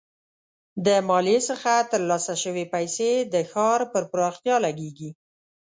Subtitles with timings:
[0.85, 5.09] د مالیې څخه ترلاسه شوي پیسې د ښار پر پراختیا لګیږي.